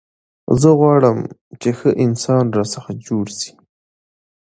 [0.61, 1.19] زه غواړم،
[1.61, 3.51] چي ښه انسان راڅخه جوړ سي.